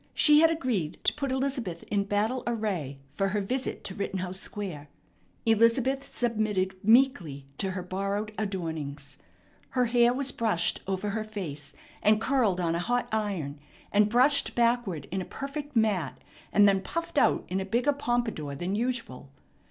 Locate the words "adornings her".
8.35-9.85